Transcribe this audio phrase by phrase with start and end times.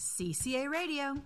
[0.00, 1.20] CCA Radio.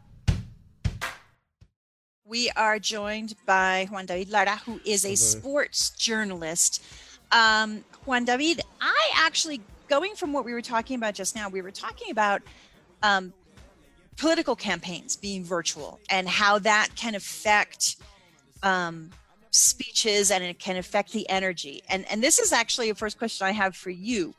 [2.25, 6.83] We are joined by Juan David Lara, who is a sports journalist.
[7.31, 11.63] Um, Juan David, I actually, going from what we were talking about just now, we
[11.63, 12.43] were talking about
[13.05, 13.33] um,
[14.17, 17.99] political campaigns being virtual and how that can affect
[18.65, 19.11] um,
[19.53, 21.81] speeches and it can affect the energy.
[21.89, 24.35] And and this is actually a first question I have for you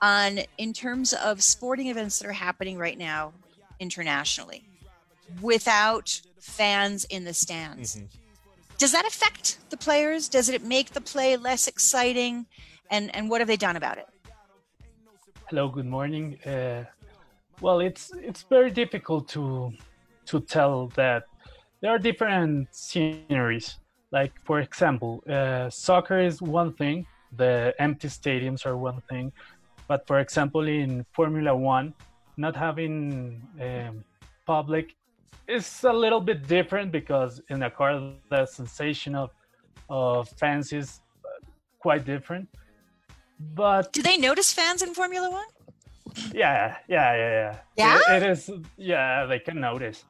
[0.00, 3.32] on in terms of sporting events that are happening right now
[3.80, 4.62] internationally
[5.40, 7.96] without fans in the stands.
[7.96, 8.06] Mm-hmm.
[8.78, 10.28] Does that affect the players?
[10.28, 12.46] Does it make the play less exciting?
[12.90, 14.08] And and what have they done about it?
[15.48, 16.38] Hello, good morning.
[16.46, 16.84] Uh,
[17.60, 19.72] well, it's it's very difficult to
[20.26, 21.24] to tell that
[21.80, 23.78] there are different sceneries.
[24.12, 27.06] Like for example, uh, soccer is one thing.
[27.36, 29.32] The empty stadiums are one thing,
[29.88, 31.94] but for example, in Formula One,
[32.40, 34.04] not having um,
[34.46, 34.96] public
[35.46, 39.30] is a little bit different because in a car the sensation of
[39.88, 41.00] of fans is
[41.80, 42.48] quite different.
[43.54, 45.50] But do they notice fans in Formula One?
[46.34, 47.56] Yeah, yeah, yeah, yeah.
[47.76, 48.50] Yeah, it, it is.
[48.76, 50.04] Yeah, they can notice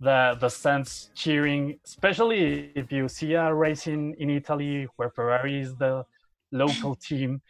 [0.00, 5.74] the the fans cheering, especially if you see a racing in Italy where Ferrari is
[5.76, 6.04] the
[6.52, 7.40] local team.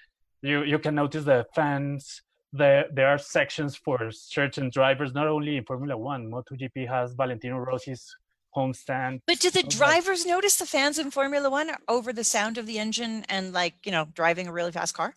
[0.42, 2.22] You you can notice the fans.
[2.56, 6.30] There there are sections for certain drivers, not only in Formula One.
[6.30, 8.04] MotoGP has Valentino Rossi's
[8.50, 9.20] home stand.
[9.26, 12.78] But do the drivers notice the fans in Formula One over the sound of the
[12.78, 15.14] engine and like you know driving a really fast car?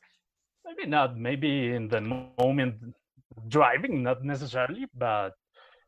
[0.70, 2.76] maybe not maybe in the moment
[3.48, 5.34] driving not necessarily but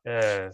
[0.10, 0.50] uh,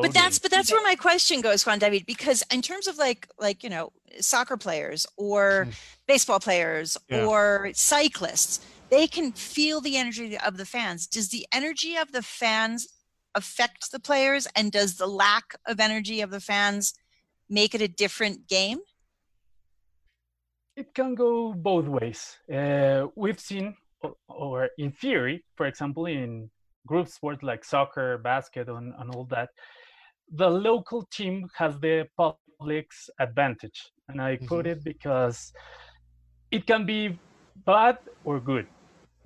[0.00, 3.28] but that's but that's where my question goes juan david because in terms of like
[3.38, 5.70] like you know soccer players or hmm.
[6.06, 7.24] baseball players yeah.
[7.24, 12.22] or cyclists they can feel the energy of the fans does the energy of the
[12.22, 12.88] fans
[13.34, 16.94] affect the players and does the lack of energy of the fans
[17.48, 18.78] make it a different game
[20.78, 22.38] it can go both ways.
[22.52, 26.48] Uh, we've seen, or, or, in theory, for example, in
[26.86, 29.48] group sports like soccer, basket, and, and all that,
[30.32, 33.90] the local team has the public's advantage.
[34.08, 34.46] And I mm-hmm.
[34.46, 35.52] put it because
[36.52, 37.18] it can be
[37.66, 38.68] bad or good.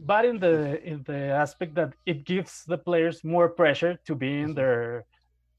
[0.04, 4.40] But in the in the aspect that it gives the players more pressure to be
[4.40, 4.54] in mm-hmm.
[4.54, 5.04] their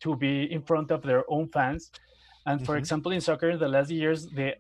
[0.01, 1.91] to be in front of their own fans.
[2.45, 2.79] And for mm-hmm.
[2.79, 4.55] example, in soccer, in the last years, the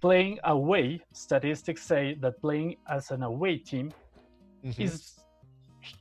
[0.00, 3.92] playing away, statistics say that playing as an away team
[4.64, 4.82] mm-hmm.
[4.82, 5.14] is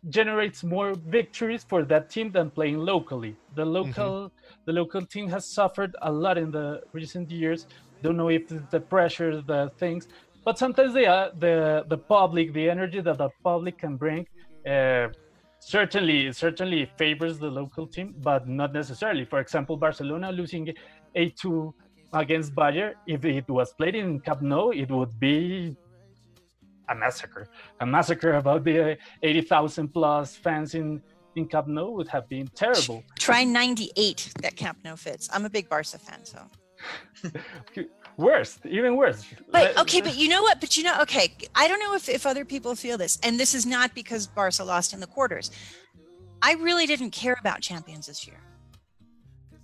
[0.10, 3.38] generates more victories for that team than playing locally.
[3.56, 4.62] The local mm-hmm.
[4.66, 7.68] the local team has suffered a lot in the recent years.
[8.04, 10.08] Don't know if the pressure, the things,
[10.48, 14.26] but sometimes the uh, the the public, the energy that the public can bring,
[14.74, 15.08] uh,
[15.60, 19.26] certainly certainly favors the local team, but not necessarily.
[19.26, 20.74] For example, Barcelona losing
[21.16, 21.74] a two
[22.14, 25.76] against Bayern, if it was played in Camp Nou, it would be
[26.88, 27.50] a massacre.
[27.82, 31.02] A massacre about the 80,000 plus fans in,
[31.36, 33.04] in Camp Nou would have been terrible.
[33.20, 35.28] Try 98 that Camp Nou fits.
[35.34, 36.40] I'm a big Barca fan, so.
[38.18, 39.24] worse, even worse.
[39.52, 40.60] But okay, but you know what?
[40.60, 43.54] But you know, okay, I don't know if, if other people feel this, and this
[43.54, 45.52] is not because Barca lost in the quarters.
[46.42, 48.38] I really didn't care about champions this year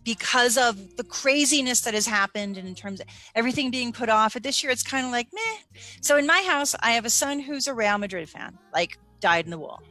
[0.03, 4.33] because of the craziness that has happened and in terms of everything being put off.
[4.33, 5.79] But this year it's kind of like meh.
[6.01, 9.45] So in my house, I have a son who's a Real Madrid fan, like dyed
[9.45, 9.81] in the wool.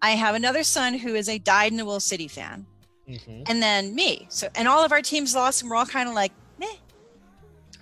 [0.00, 2.66] I have another son who is a dyed in the wool City fan.
[3.08, 3.42] Mm-hmm.
[3.46, 4.26] And then me.
[4.30, 6.41] So and all of our teams lost and we're all kind of like, meh.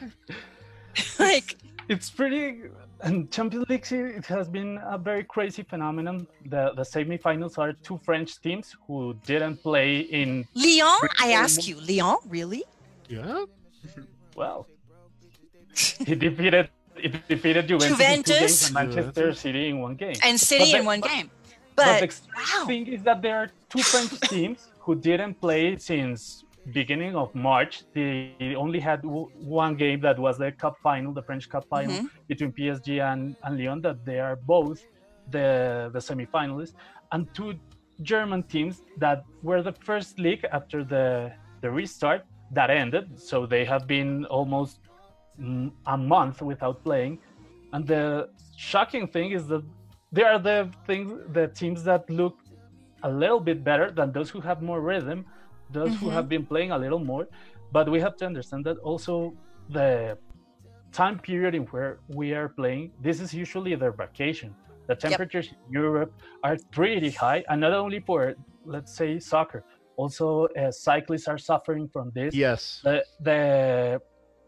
[1.18, 1.56] like
[1.88, 2.62] it's pretty
[3.02, 6.26] and Champions League it has been a very crazy phenomenon.
[6.46, 11.08] The the semifinals are two French teams who didn't play in Lyon.
[11.18, 12.64] I ask you, Lyon, really?
[13.08, 13.44] Yeah.
[14.36, 14.66] Well,
[15.74, 18.66] he defeated it defeated Juventus, Juventus.
[18.66, 21.30] and Manchester City in one game, and City in one game.
[21.76, 22.66] But, but the wow.
[22.66, 27.84] thing is that there are two French teams who didn't play since beginning of March,
[27.94, 31.96] they only had w- one game that was the cup final, the French cup final
[31.96, 32.06] mm-hmm.
[32.28, 34.84] between PSG and, and Lyon, that they are both
[35.30, 36.74] the, the semifinalists,
[37.12, 37.54] and two
[38.02, 43.20] German teams that were the first league after the, the restart that ended.
[43.20, 44.80] So they have been almost
[45.86, 47.18] a month without playing.
[47.72, 49.62] And the shocking thing is that
[50.12, 52.38] they are the things, the teams that look
[53.02, 55.24] a little bit better than those who have more rhythm
[55.72, 56.04] those mm-hmm.
[56.04, 57.28] who have been playing a little more.
[57.72, 59.34] But we have to understand that also
[59.68, 60.18] the
[60.92, 64.54] time period in where we are playing, this is usually their vacation.
[64.88, 65.56] The temperatures yep.
[65.66, 66.12] in Europe
[66.42, 68.34] are pretty high, and not only for
[68.64, 69.64] let's say soccer.
[69.96, 72.34] Also, uh, cyclists are suffering from this.
[72.34, 72.80] Yes.
[72.82, 74.00] The, the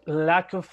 [0.07, 0.69] lack of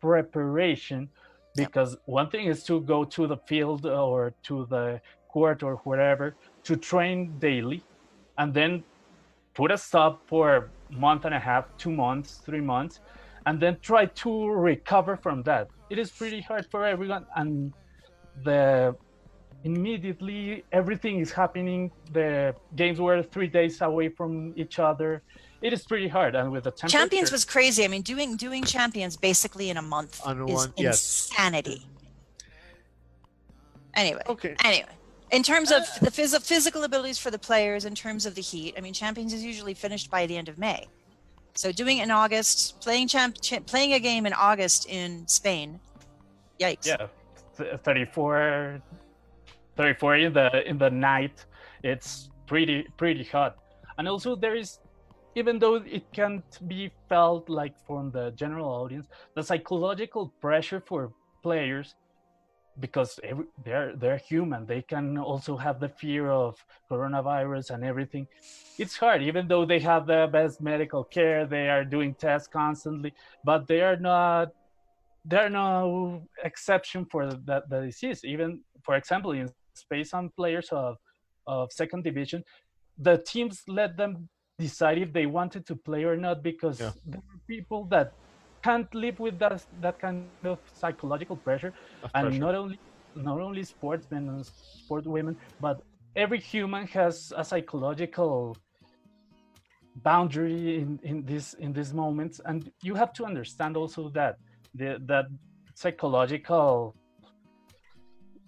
[0.00, 1.08] preparation,
[1.54, 6.34] because one thing is to go to the field or to the court or wherever
[6.64, 7.82] to train daily,
[8.38, 8.82] and then
[9.54, 13.00] put a stop for a month and a half, two months, three months,
[13.46, 15.68] and then try to recover from that.
[15.90, 17.72] It is pretty hard for everyone, and
[18.44, 18.94] the
[19.64, 21.90] immediately everything is happening.
[22.12, 25.22] The games were three days away from each other.
[25.62, 27.84] It is pretty hard, and with the temperature, Champions was crazy.
[27.84, 31.28] I mean, doing doing champions basically in a month On is one- yes.
[31.30, 31.86] insanity.
[33.94, 34.56] Anyway, Okay.
[34.64, 34.88] anyway,
[35.34, 38.74] in terms of the phys- physical abilities for the players, in terms of the heat,
[38.78, 40.86] I mean, champions is usually finished by the end of May.
[41.54, 45.80] So doing it in August, playing champ, cha- playing a game in August in Spain,
[46.60, 46.86] yikes.
[46.86, 47.06] yeah,
[47.56, 48.80] th- 34,
[49.76, 51.44] 34 in the in the night.
[51.82, 53.56] It's pretty pretty hot,
[53.98, 54.78] and also there is,
[55.34, 61.12] even though it can't be felt like from the general audience, the psychological pressure for
[61.42, 61.94] players
[62.80, 64.66] because every, they're they're human.
[64.66, 66.56] They can also have the fear of
[66.90, 68.26] coronavirus and everything.
[68.78, 73.12] It's hard even though they have the best medical care they are doing tests constantly
[73.44, 74.48] but they are not
[75.24, 78.24] there are no exception for that the disease.
[78.24, 80.96] Even for example in Spain some players of
[81.46, 82.42] of second division
[82.98, 84.28] the teams let them
[84.58, 86.92] decide if they wanted to play or not because Yeah.
[87.06, 88.12] there are people that
[88.64, 90.16] can't live with that that kind
[90.54, 91.72] of psychological pressure.
[92.02, 92.44] Of and pressure.
[92.46, 92.78] not only
[93.14, 95.76] not only sportsmen and sport women but
[96.16, 98.56] every human has a psychological
[100.08, 104.34] boundary in, in this in these moments and you have to understand also that
[104.74, 105.26] the that
[105.74, 106.94] psychological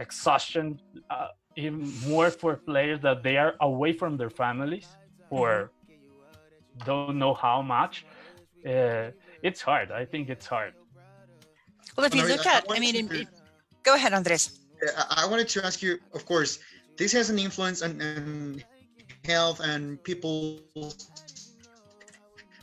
[0.01, 0.79] exhaustion
[1.11, 4.89] uh, even more for players that they are away from their families
[5.31, 5.71] or
[6.85, 8.05] don't know how much
[8.67, 9.11] uh,
[9.43, 10.73] it's hard i think it's hard
[11.97, 13.27] Well, if you look at, I mean, to-
[13.83, 14.45] go ahead, Andres.
[14.99, 16.59] I- I wanted to ask you, of course,
[17.01, 18.63] this has an influence on, on
[19.25, 21.09] health and people's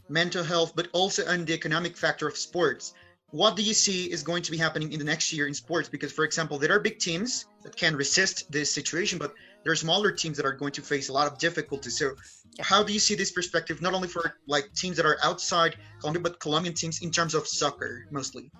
[0.10, 2.94] mental health, but also on the economic factor of sports.
[3.32, 5.90] What do you see is going to be happening in the next year in sports?
[5.90, 9.76] Because, for example, there are big teams that can resist this situation, but there are
[9.76, 11.98] smaller teams that are going to face a lot of difficulties.
[11.98, 12.16] So,
[12.58, 12.66] Yeah.
[12.72, 16.22] how do you see this perspective, not only for like teams that are outside Colombia,
[16.22, 18.52] but Colombian teams in terms of soccer mostly?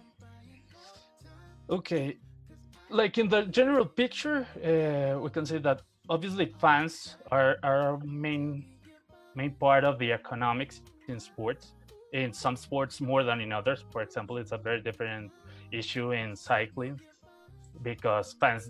[1.70, 2.18] Okay,
[2.90, 8.66] like in the general picture, uh, we can say that obviously fans are are main
[9.36, 11.74] main part of the economics in sports.
[12.14, 13.84] In some sports more than in others.
[13.92, 15.32] For example, it's a very different
[15.72, 17.00] issue in cycling
[17.82, 18.70] because fans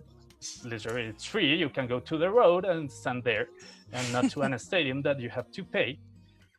[0.63, 1.55] literally it's free.
[1.55, 3.47] You can go to the road and stand there,
[3.91, 5.99] and not to an stadium that you have to pay.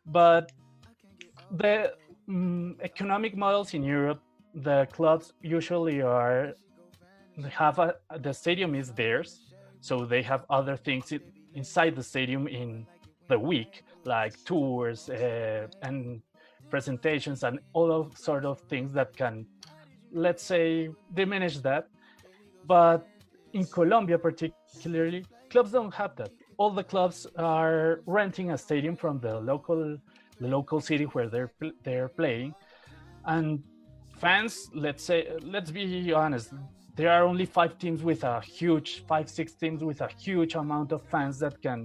[0.06, 0.52] But
[1.50, 1.94] the
[2.28, 4.20] mm, economic models in Europe
[4.54, 6.54] the clubs usually are
[7.36, 11.20] they have a the stadium is theirs so they have other things in,
[11.54, 12.86] inside the stadium in
[13.28, 16.22] the week like tours uh, and
[16.70, 19.44] presentations and all of sort of things that can
[20.12, 21.88] let's say diminish that
[22.66, 23.08] but
[23.54, 25.24] in colombia particularly
[25.54, 26.32] clubs don't have that.
[26.60, 29.80] All the clubs are renting a stadium from the local
[30.42, 31.52] the local city where they're
[31.84, 32.50] they're playing.
[33.32, 33.46] And
[34.22, 34.52] fans
[34.86, 35.18] let's say
[35.54, 36.46] let's be honest
[36.98, 40.90] there are only five teams with a huge five six teams with a huge amount
[40.96, 41.80] of fans that can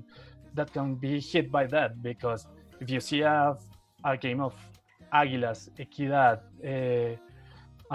[0.58, 1.91] that can be hit by that.
[2.10, 2.41] Because
[2.82, 3.55] if you see a,
[4.12, 4.53] a game of
[5.20, 6.38] aguilas equidad
[6.72, 7.12] uh,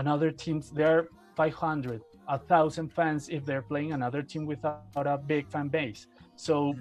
[0.02, 5.18] another teams there are 500 a thousand fans if they're playing another team without a
[5.18, 6.74] big fan base so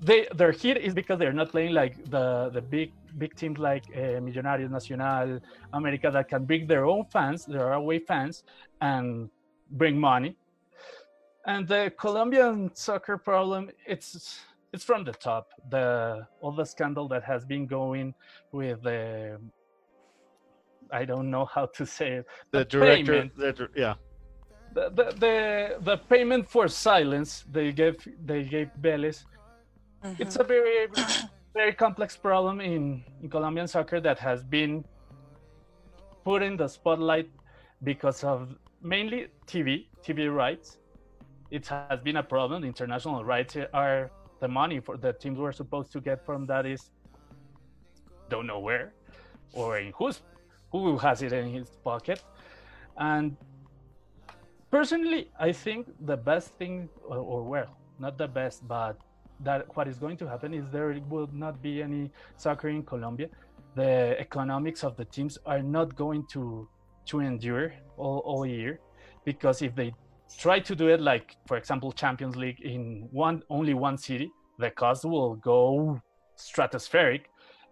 [0.00, 3.84] they their hit is because they're not playing like the the big big teams like
[3.94, 5.40] uh, Millonarios Nacional,
[5.72, 8.44] America that can bring their own fans, their away fans,
[8.80, 9.28] and
[9.72, 10.36] bring money.
[11.46, 14.40] And the Colombian soccer problem, it's
[14.72, 15.48] it's from the top.
[15.70, 18.14] The all the scandal that has been going
[18.52, 19.40] with the
[20.90, 22.26] I don't know how to say it.
[22.50, 23.94] the director, the, yeah,
[24.74, 25.36] The, the the
[25.80, 29.24] the payment for silence they gave they gave Vélez
[30.04, 30.22] mm-hmm.
[30.22, 30.88] it's a very
[31.54, 34.84] very complex problem in, in Colombian soccer that has been
[36.24, 37.28] put in the spotlight
[37.82, 40.78] because of mainly TV TV rights.
[41.50, 42.64] It has been a problem.
[42.64, 44.10] International rights are
[44.40, 46.90] the money for the teams were supposed to get from that is
[48.28, 48.92] don't know where
[49.52, 50.20] or in whose
[50.70, 52.22] who has it in his pocket.
[52.98, 53.36] And
[54.70, 58.98] personally, I think the best thing, or, or well, not the best, but
[59.40, 63.28] that what is going to happen is there will not be any soccer in Colombia.
[63.74, 66.68] The economics of the teams are not going to
[67.06, 68.80] to endure all, all year
[69.24, 69.94] because if they
[70.36, 74.70] try to do it like for example Champions League in one only one city, the
[74.70, 76.00] cost will go
[76.36, 77.22] stratospheric.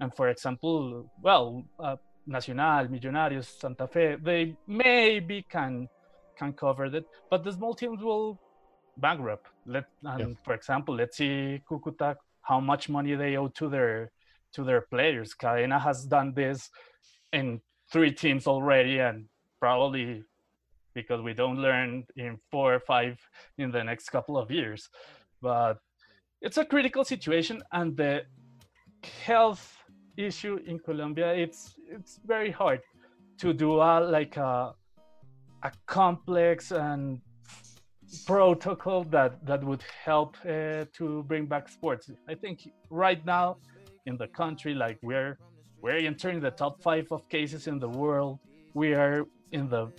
[0.00, 5.88] And for example, well, uh, Nacional, Millonarios, Santa Fe, they maybe can
[6.37, 8.40] can cover that, but the small teams will
[8.97, 9.47] bankrupt.
[9.66, 10.35] Let and yeah.
[10.45, 14.11] for example, let's see Cucuta how much money they owe to their
[14.52, 15.35] to their players.
[15.35, 16.71] Cadena has done this
[17.33, 17.61] in
[17.93, 19.26] three teams already, and
[19.61, 20.25] probably
[20.95, 23.19] because we don't learn in four or five
[23.59, 24.88] in the next couple of years.
[25.43, 25.78] But
[26.40, 28.23] it's a critical situation, and the
[29.25, 29.76] health
[30.16, 32.81] issue in Colombia, it's it's very hard
[33.38, 34.75] to do a like a
[35.62, 37.20] a complex and
[38.25, 42.10] protocol that that would help uh, to bring back sports.
[42.28, 43.56] I think right now
[44.06, 45.38] in the country, like we're
[45.80, 48.38] we're entering the top five of cases in the world.
[48.75, 49.92] We are in the,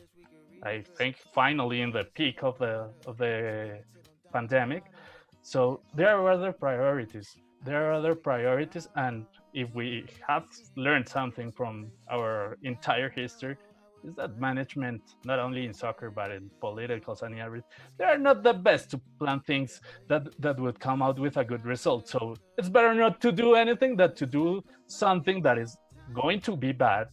[0.63, 3.79] I think, finally in the peak of the of the
[4.31, 4.83] pandemic.
[5.41, 7.37] So there are other priorities.
[7.63, 10.45] There are other priorities, and if we have
[10.75, 13.57] learned something from our entire history,
[14.07, 18.41] is that management, not only in soccer but in politicals and everything, they are not
[18.41, 22.07] the best to plan things that that would come out with a good result.
[22.07, 25.77] So it's better not to do anything than to do something that is
[26.13, 27.09] going to be bad,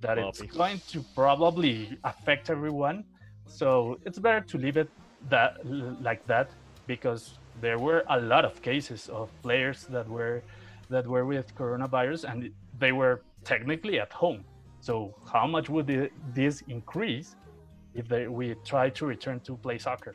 [0.00, 0.28] that Bobby.
[0.28, 3.04] it's going to probably affect everyone.
[3.46, 4.90] So it's better to leave it
[5.30, 5.52] that
[6.08, 6.50] like that
[6.86, 7.22] because
[7.60, 10.42] there were a lot of cases of players that were
[10.90, 14.44] that were with coronavirus and they were technically at home.
[14.88, 17.36] So how much would it, this increase
[17.94, 20.14] if they, we try to return to play soccer?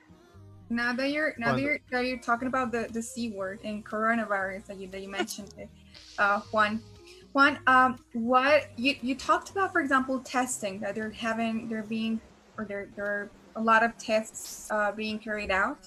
[0.72, 3.86] Now that you're now that you're, that you're talking about the, the c word and
[3.86, 5.54] coronavirus that you that you mentioned,
[6.18, 6.82] uh, Juan,
[7.34, 12.20] Juan, um, what you you talked about, for example, testing that they're having, they're being,
[12.58, 15.82] or there there are a lot of tests uh, being carried out.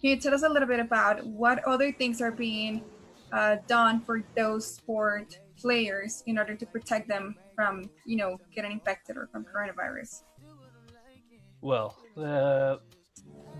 [0.00, 2.82] Can you tell us a little bit about what other things are being
[3.30, 8.72] uh, done for those sport players in order to protect them from, you know, getting
[8.72, 10.22] infected or from coronavirus?
[11.60, 12.76] Well, uh,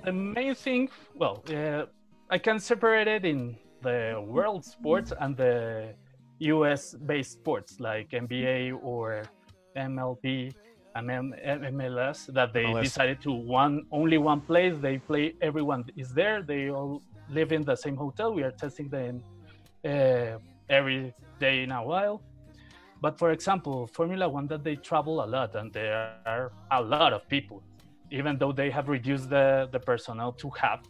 [0.04, 1.86] the main thing, well, uh,
[2.30, 5.94] I can separate it in the world sports and the
[6.38, 9.22] US based sports like NBA or
[9.76, 10.52] MLB
[10.94, 12.82] and MLS that they MLS.
[12.82, 17.62] decided to one only one place they play everyone is there they all live in
[17.62, 19.22] the same hotel we are testing them
[19.84, 22.22] uh, every day in a while.
[23.02, 27.12] But for example, Formula One, that they travel a lot and there are a lot
[27.12, 27.60] of people,
[28.12, 30.82] even though they have reduced the, the personnel to half,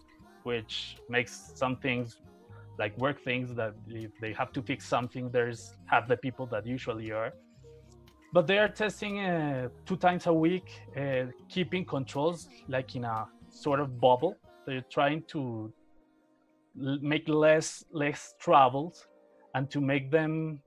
[0.42, 2.18] which makes some things
[2.78, 6.66] like work things that if they have to fix something, there's half the people that
[6.66, 7.32] usually are.
[8.34, 13.26] But they are testing uh, two times a week, uh, keeping controls like in a
[13.48, 14.36] sort of bubble.
[14.66, 15.72] They're trying to
[16.74, 19.06] make less less travels
[19.54, 20.60] and to make them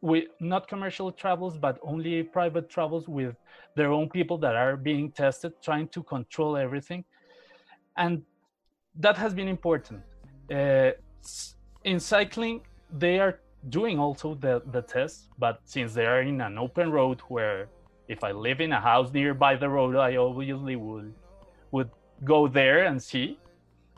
[0.00, 3.34] with not commercial travels but only private travels with
[3.76, 7.04] their own people that are being tested trying to control everything.
[7.96, 8.22] And
[8.94, 10.02] that has been important.
[10.52, 10.92] Uh,
[11.84, 16.56] in cycling they are doing also the, the tests but since they are in an
[16.56, 17.68] open road where
[18.06, 21.12] if i live in a house nearby the road i obviously would
[21.70, 21.90] would
[22.24, 23.38] go there and see.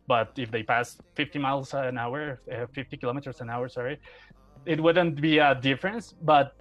[0.06, 4.00] But if they pass 50 miles an hour, uh, 50 kilometers an hour, sorry,
[4.66, 6.14] it wouldn't be a difference.
[6.22, 6.54] But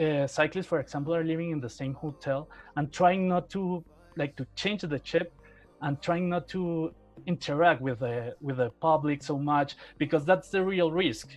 [0.00, 3.84] uh, cyclists, for example, are living in the same hotel and trying not to
[4.16, 5.32] like to change the chip
[5.82, 6.94] and trying not to
[7.26, 11.28] interact with the with the public so much because that's the real risk.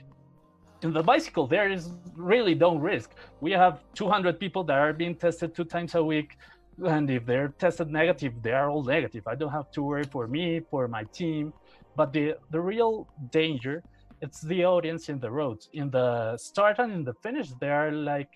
[0.83, 3.11] In the bicycle there is really no risk.
[3.41, 6.37] We have 200 people that are being tested two times a week
[6.85, 9.27] and if they're tested negative they are all negative.
[9.27, 11.53] I don't have to worry for me for my team.
[11.95, 13.83] But the the real danger
[14.21, 15.69] it's the audience in the roads.
[15.73, 18.29] In the start and in the finish they are like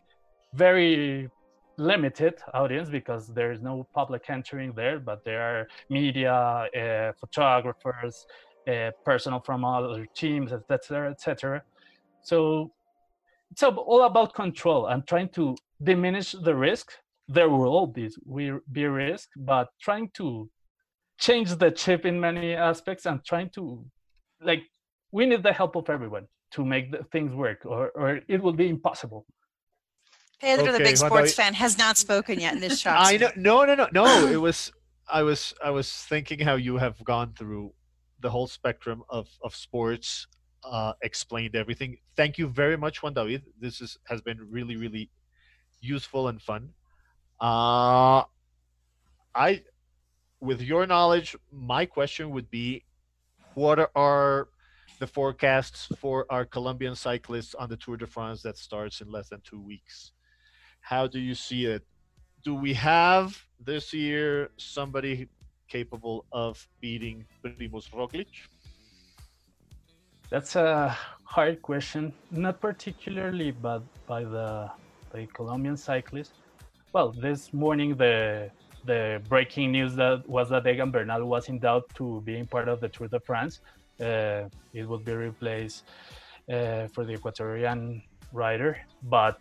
[0.53, 1.29] very
[1.77, 8.25] limited audience because there is no public entering there but there are media uh, photographers
[8.67, 11.63] uh, personnel from other teams etc etc
[12.21, 12.71] so
[13.51, 16.91] it's all about control and trying to diminish the risk.
[17.27, 18.09] There will be
[18.71, 20.49] be risk, but trying to
[21.19, 23.85] change the chip in many aspects and trying to
[24.41, 24.63] like
[25.11, 28.53] we need the help of everyone to make the things work or, or it will
[28.53, 29.25] be impossible
[30.39, 33.29] pedro okay, the big sports fan has not spoken yet in this shot i know
[33.35, 34.71] no no no no it was
[35.11, 37.71] i was i was thinking how you have gone through
[38.19, 40.27] the whole spectrum of of sports
[40.63, 41.97] uh, explained everything.
[42.15, 43.43] Thank you very much, Juan David.
[43.59, 45.09] This is has been really really
[45.79, 46.69] useful and fun.
[47.39, 48.23] Uh,
[49.33, 49.63] I,
[50.39, 52.83] with your knowledge, my question would be,
[53.55, 54.49] what are
[55.01, 59.29] the forecasts for our Colombian cyclists on the Tour de France that starts in less
[59.29, 60.11] than two weeks?
[60.79, 61.81] How do you see it?
[62.43, 65.27] Do we have this year somebody
[65.67, 68.27] capable of beating Primoz Roglic?
[70.29, 74.69] That's a hard question, not particularly but by the
[75.13, 76.33] the Colombian cyclist.
[76.93, 78.51] Well, this morning the
[78.85, 82.79] the breaking news that was that Egan Bernal was in doubt to being part of
[82.79, 83.61] the Tour de France.
[84.01, 85.83] Uh, it would be replaced
[86.51, 88.01] uh, for the Ecuadorian
[88.33, 89.39] rider, but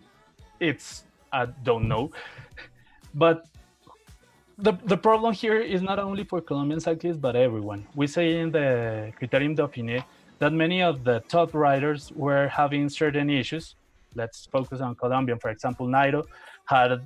[0.60, 2.10] it's I don't know.
[3.14, 3.46] but
[4.58, 7.86] the the problem here is not only for Colombian cyclists but everyone.
[7.94, 10.04] We say in the Criterium Dauphiné
[10.38, 13.76] that many of the top riders were having certain issues.
[14.14, 16.24] Let's focus on Colombian, for example, Nairo
[16.64, 17.00] had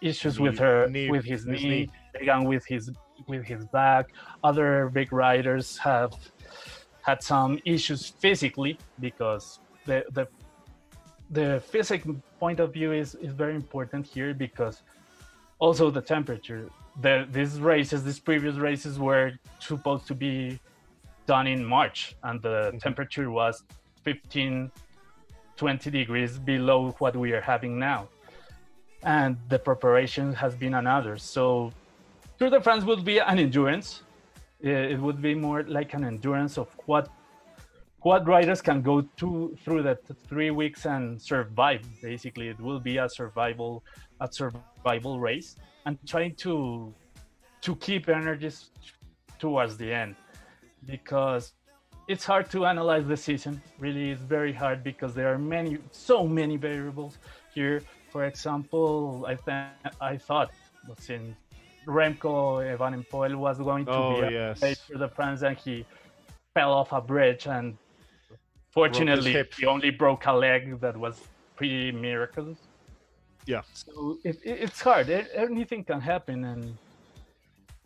[0.00, 1.90] issues Knee- with her knee- with his his knee, knee.
[2.22, 2.90] Egan with his
[3.28, 4.06] with his back.
[4.42, 6.12] Other big riders have
[7.06, 10.26] had some issues physically because the the
[11.30, 12.02] the physic
[12.42, 14.82] point of view is is very important here because
[15.58, 16.62] also the temperature.
[17.00, 19.28] The these races these previous races were
[19.70, 20.58] supposed to be
[21.26, 22.80] done in march and the Mhm.
[22.86, 23.54] temperature was
[24.04, 24.70] 15
[25.56, 28.00] 20 degrees below what we are having now.
[29.02, 31.14] And the preparation has been another.
[31.34, 31.72] So
[32.38, 33.88] tour de france would be an endurance
[34.60, 37.08] it it would be more like an endurance of what
[38.00, 41.82] what riders can go to through the th- three weeks and survive.
[42.00, 43.84] Basically it will be a survival
[44.20, 46.94] a survival race and trying to
[47.62, 48.70] to keep energies
[49.38, 50.14] towards the end
[50.86, 51.52] because
[52.08, 53.60] it's hard to analyze the season.
[53.78, 57.18] Really it's very hard because there are many so many variables
[57.54, 57.82] here.
[58.10, 60.50] For example i th- i thought
[60.98, 61.34] since
[61.86, 64.62] remco evenepoel was going to Oh, be a yes.
[64.62, 65.84] race for the france and he
[66.54, 67.76] fell off a bridge and
[68.72, 71.22] fortunately he only broke a leg that was
[71.56, 72.58] pretty miraculous
[73.46, 73.62] Yeah.
[73.72, 76.76] so it, it, it's hard A- anything can happen and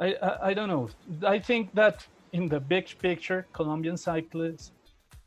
[0.00, 0.88] I, I i don't know
[1.26, 4.72] i think that in the big picture colombian cyclists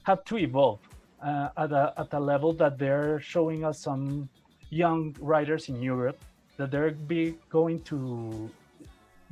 [0.04, 0.80] have to evolve
[1.26, 4.28] uh, at, a, at a level that they're showing us some
[4.70, 6.20] young riders in europe
[6.58, 8.50] that they're be going to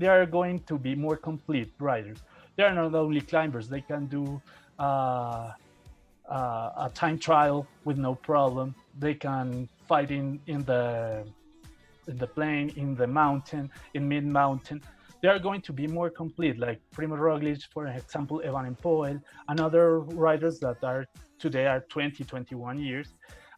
[0.01, 2.19] they are going to be more complete riders
[2.55, 4.41] they are not only climbers they can do
[4.77, 5.51] uh,
[6.31, 8.73] uh, a time trial with no problem.
[8.99, 11.23] They can fight in in the
[12.07, 14.81] in the plain in the mountain in mid mountain
[15.21, 19.99] they are going to be more complete like Primo Roglic for example Evenepoel and other
[19.99, 21.05] riders that are
[21.37, 23.09] today are 20 21 years.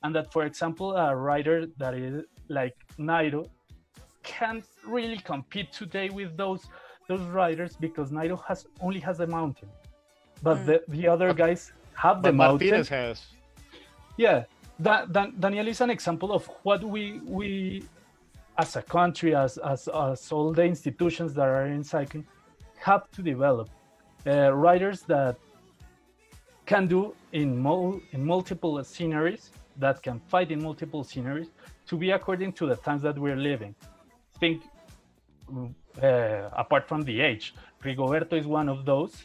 [0.03, 3.47] And that for example a rider that is like Nairo
[4.23, 6.67] can't really compete today with those
[7.09, 9.69] those riders because Nairo has only has a mountain.
[10.41, 10.65] But Mm.
[10.65, 12.67] the, the other guys have the But mountain.
[12.69, 13.17] Martinez has.
[14.17, 14.43] yeah.
[14.81, 17.83] Da- Dan- daniel is an example of what we we
[18.57, 22.25] as a country as as, as all the institutions that are in cycling
[22.79, 23.69] have to develop.
[24.25, 25.35] Uh, riders that
[26.65, 31.49] can do in mul- in multiple sceneries that can fight in multiple sceneries
[31.87, 33.75] to be according to the times that we're living.
[34.39, 34.63] Think
[36.01, 37.53] uh, apart from the age
[37.83, 39.23] rigoberto is one of those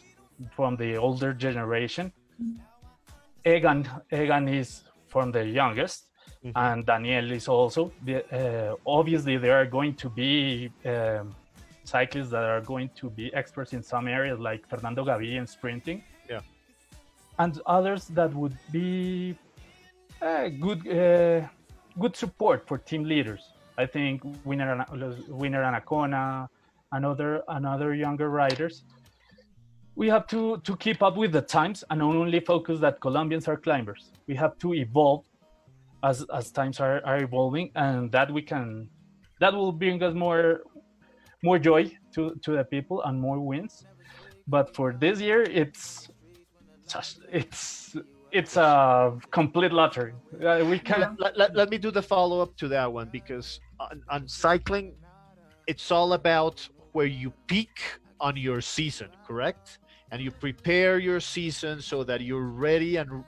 [0.57, 2.13] from the older generation
[3.45, 6.09] Egan Egan is from the youngest,
[6.45, 6.53] Mhm.
[6.55, 7.93] and Daniel is also.
[8.05, 11.35] The, uh, obviously, there are going to be um,
[11.85, 16.03] cyclists that are going to be experts in some areas, like Fernando Gaviria in sprinting.
[16.29, 16.41] Yeah.
[17.39, 19.37] And others that would be
[20.21, 21.49] uh, good uh,
[21.99, 23.43] good support for team leaders.
[23.79, 24.85] I think Winner
[25.29, 26.49] Winner Anacona
[26.93, 28.85] and other and other younger riders
[29.99, 33.57] we have to to keep up with the times and only focus that Colombians are
[33.57, 34.13] climbers.
[34.29, 35.25] We have to evolve
[36.05, 38.89] as as times are, are evolving, and that we can
[39.41, 40.63] that will bring us more
[41.43, 41.83] more joy
[42.15, 43.85] to to the people and more wins.
[44.47, 46.09] But for this year, it's
[47.33, 47.97] it's
[48.31, 50.15] it's a complete lottery.
[50.47, 53.59] Uh, we can let, let, let me do the follow up to that one because
[53.81, 54.95] on, on cycling,
[55.67, 57.81] it's all about where you peak
[58.21, 59.79] on your season, correct?
[60.11, 63.25] And you prepare your season so that you're ready and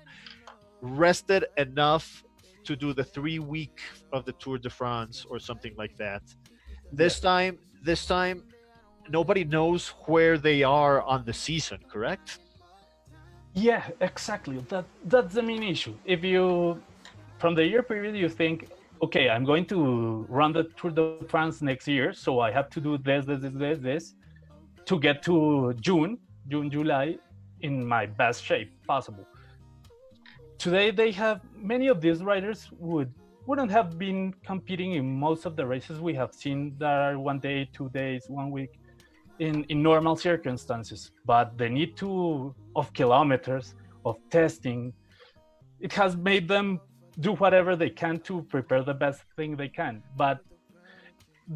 [0.80, 2.24] rested enough
[2.64, 3.80] to do the three week
[4.12, 6.22] of the Tour de France or something like that.
[6.92, 8.44] This time, this time,
[9.08, 12.38] nobody knows where they are on the season, correct?
[13.54, 14.58] Yeah, exactly.
[14.68, 15.94] That that's the main issue.
[16.04, 16.80] If you
[17.38, 18.68] from the year period you think,
[19.02, 22.80] okay, I'm going to run the Tour de France next year, so I have to
[22.80, 24.14] do this, this, this, this, this
[24.86, 27.16] to get to June, June, July
[27.60, 29.26] in my best shape possible.
[30.58, 33.12] Today they have many of these riders would
[33.46, 37.40] wouldn't have been competing in most of the races we have seen that are one
[37.40, 38.78] day, two days, one week
[39.38, 41.10] in, in normal circumstances.
[41.24, 44.92] But the need to of kilometers of testing,
[45.80, 46.80] it has made them
[47.18, 50.02] do whatever they can to prepare the best thing they can.
[50.16, 50.40] But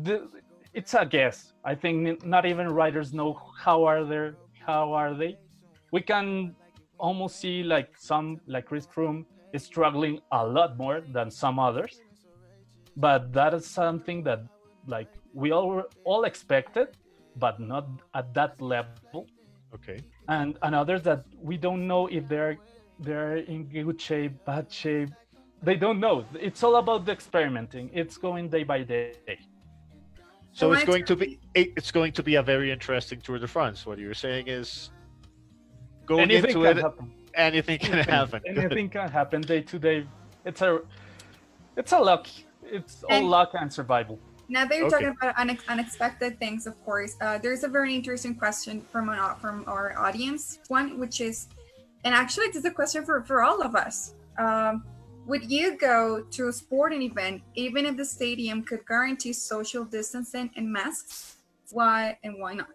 [0.03, 0.29] the,
[0.73, 1.53] it's a guess.
[1.65, 4.33] I think not even riders know how are they.
[4.67, 5.39] How are they?
[5.93, 6.57] We can
[6.99, 12.01] almost see like some like Chris Froome is struggling a lot more than some others,
[12.97, 14.41] but that is something that
[14.87, 16.89] like we all all expected,
[17.37, 19.27] but not at that level.
[19.75, 20.01] Okay.
[20.29, 22.59] And and others that we don't know if they're
[22.99, 25.11] they're in good shape, bad shape.
[25.65, 26.25] They don't know.
[26.39, 27.91] It's all about the experimenting.
[27.93, 29.15] It's going day by day.
[30.53, 33.39] So Well, it's I going to be it's going to be a very interesting Tour
[33.39, 33.87] de France.
[33.87, 34.91] What you're saying is
[36.07, 37.13] going Anything into can it, happen.
[37.35, 38.43] anything can happen.
[38.45, 38.59] Good.
[38.59, 40.07] Anything can happen day to day.
[40.45, 40.81] It's a
[41.77, 42.27] it's a luck.
[42.63, 44.19] It's all And- luck and survival.
[44.49, 44.97] Now that you're Okay.
[45.07, 49.19] talking about unex- unexpected things, of course, uh, there's a very interesting question from an,
[49.19, 50.59] au- from our audience.
[50.69, 51.49] One, which is,
[52.05, 54.15] and actually, this is a question for, for all of us.
[54.39, 54.85] Um,
[55.27, 60.51] would you go to a sporting event even if the stadium could guarantee social distancing
[60.57, 61.37] and masks?
[61.71, 62.69] Why and why not?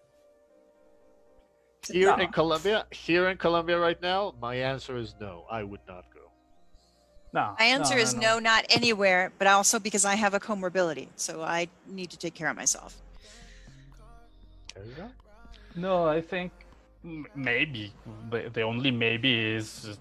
[1.83, 5.45] So Here tell- in Colombia, here in Colombia right now, my answer is no.
[5.49, 6.19] I would not go.
[7.31, 7.55] No.
[7.59, 11.43] My answer no, is no, not anywhere, but also because I have a comorbidity, so
[11.43, 12.97] I need to take care of myself.
[14.73, 15.09] There you go.
[15.75, 16.51] No, I think
[17.35, 17.93] maybe
[18.31, 19.99] the, the only maybe is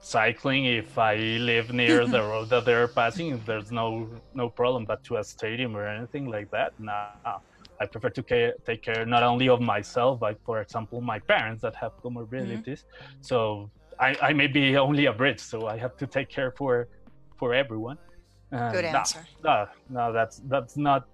[0.00, 0.64] cycling.
[0.66, 4.84] If I live near the road that they're passing, there's no no problem.
[4.84, 7.38] But to a stadium or anything like that, nah.
[7.80, 11.62] I prefer to care, take care not only of myself, but for example, my parents
[11.62, 12.64] that have comorbidities.
[12.64, 13.20] Mm-hmm.
[13.20, 16.88] So I, I may be only a bridge, so I have to take care for
[17.36, 17.98] for everyone.
[18.50, 19.24] And Good nah, answer.
[19.44, 21.06] No, no, that's that's not.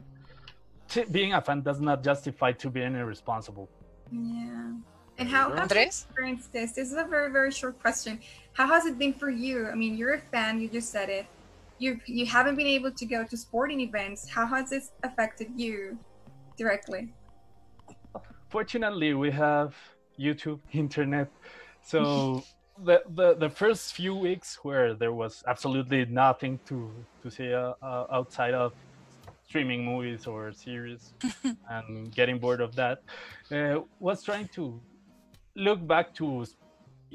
[0.88, 3.68] t- Being a fan does not justify to being irresponsible.
[4.10, 4.72] Yeah.
[5.18, 5.86] And how, how have you Andres?
[5.86, 6.72] experienced this?
[6.72, 8.20] This is a very, very short question.
[8.54, 9.66] How has it been for you?
[9.66, 11.26] I mean, you're a fan, you just said it.
[11.78, 14.30] You you haven't been able to go to sporting events.
[14.30, 15.98] How has this affected you
[16.56, 17.12] directly?
[18.48, 19.74] Fortunately, we have
[20.18, 21.28] YouTube, internet,
[21.82, 22.44] so
[22.84, 26.90] the, the the first few weeks where there was absolutely nothing to
[27.22, 28.72] to see uh, uh, outside of
[29.48, 31.12] streaming movies or series
[31.70, 32.98] and getting bored of that
[33.52, 34.80] uh, was trying to
[35.56, 36.44] look back to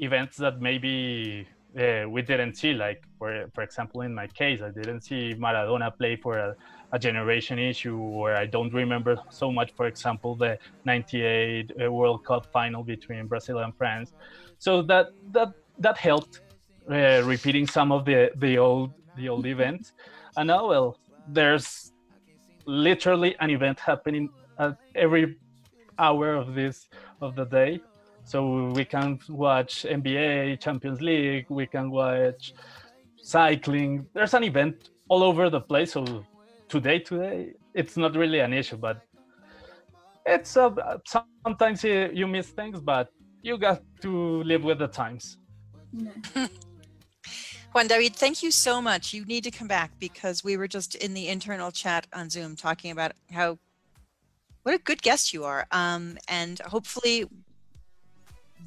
[0.00, 1.46] events that maybe
[1.78, 5.96] uh, we didn't see like for for example in my case i didn't see maradona
[5.96, 6.56] play for a,
[6.92, 12.24] a generation issue or i don't remember so much for example the 98 uh, world
[12.24, 14.12] cup final between brazil and france.
[14.58, 16.40] So that that that helped
[16.90, 19.92] uh, repeating some of the the old the old events.
[20.36, 21.92] And now well there's
[22.66, 25.36] literally an event happening at every
[25.98, 26.88] hour of this
[27.20, 27.80] of the day
[28.30, 28.38] so
[28.78, 32.54] we can watch nba champions league we can watch
[33.22, 36.04] cycling there's an event all over the place so
[36.68, 38.98] today today it's not really an issue but
[40.26, 40.70] it's uh,
[41.44, 43.08] sometimes you, miss things but
[43.42, 45.38] you got to live with the times.
[47.72, 49.14] Juan David, thank you so much.
[49.14, 52.56] You need to come back because we were just in the internal chat on Zoom
[52.56, 53.58] talking about how
[54.62, 55.66] what a good guest you are.
[55.70, 57.26] Um, and hopefully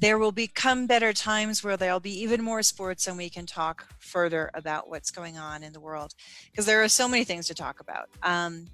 [0.00, 3.86] there will become better times where there'll be even more sports and we can talk
[3.98, 6.14] further about what's going on in the world
[6.50, 8.08] because there are so many things to talk about.
[8.22, 8.66] Um,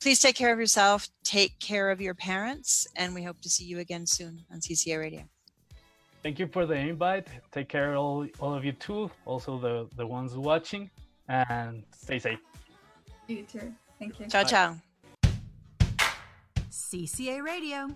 [0.00, 3.64] please take care of yourself, take care of your parents, and we hope to see
[3.64, 5.22] you again soon on CCA Radio.
[6.22, 10.06] thank you for the invite take care all, all of you too also the the
[10.06, 10.88] ones watching
[11.28, 12.38] and stay safe
[13.26, 13.72] You too.
[13.98, 14.26] Thank you.
[14.26, 14.76] Ciao, ciao.
[16.70, 17.94] CCA Radio.